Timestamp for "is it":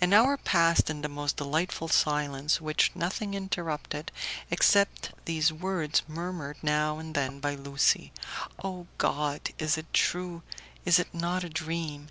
9.56-9.86, 10.84-11.14